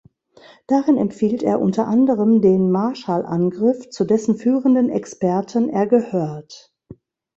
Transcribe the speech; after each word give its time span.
Darin 0.65 0.97
empfiehlt 0.97 1.43
er 1.43 1.61
unter 1.61 1.85
anderem 1.87 2.41
den 2.41 2.71
Marshall-Angriff, 2.71 3.91
zu 3.91 4.03
dessen 4.03 4.35
führenden 4.35 4.89
Experten 4.89 5.69
er 5.69 5.85
gehört. 5.85 6.73